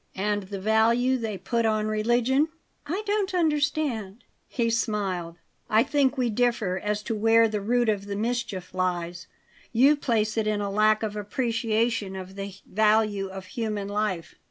[0.17, 2.47] "And the value they put on religion?"
[2.87, 5.37] "I don't understand." He smiled.
[5.69, 9.27] "I think we differ as to where the root of the mischief lies.
[9.71, 14.33] You place it in a lack of appreciation of the value of human life."